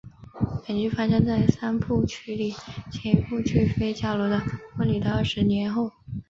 [0.65, 2.55] 本剧发生在三部曲里
[2.91, 4.39] 前一部剧费加罗的
[4.75, 5.91] 婚礼的二十年后。